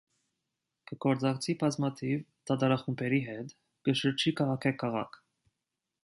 Կը 0.91 0.95
գործակցի 1.03 1.53
բազմաթիւ 1.63 2.23
թատերախումբերու 2.51 3.19
հետ, 3.27 3.53
կը 3.89 3.95
շրջի 4.01 4.33
քաղաքէ 4.41 4.73
քաղաք։ 4.85 5.21